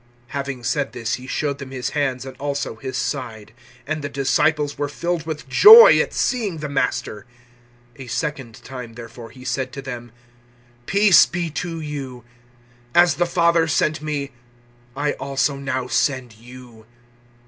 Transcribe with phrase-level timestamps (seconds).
[0.29, 3.53] 020:020 Having said this He showed them His hands and also His side;
[3.85, 7.27] and the disciples were filled with joy at seeing the Master.
[7.99, 10.11] 020:021 A second time, therefore, He said to them,
[10.87, 12.23] "Peace be to you!
[12.95, 14.31] As the Father sent me,
[14.95, 16.87] I also now send you."